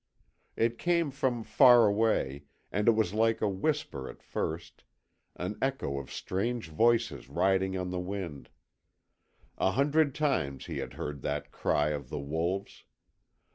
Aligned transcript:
It 0.55 0.79
came 0.79 1.11
from 1.11 1.43
far 1.43 1.85
away, 1.85 2.45
and 2.71 2.87
it 2.87 2.93
was 2.95 3.13
like 3.13 3.39
a 3.39 3.47
whisper 3.47 4.09
at 4.09 4.23
first, 4.23 4.83
an 5.35 5.59
echo 5.61 5.99
of 5.99 6.11
strange 6.11 6.69
voices 6.69 7.29
riding 7.29 7.77
on 7.77 7.91
the 7.91 7.99
wind, 7.99 8.49
A 9.59 9.73
hundred 9.73 10.15
times 10.15 10.65
he 10.65 10.79
had 10.79 10.93
heard 10.93 11.21
that 11.21 11.51
cry 11.51 11.89
of 11.89 12.09
the 12.09 12.17
wolves. 12.17 12.83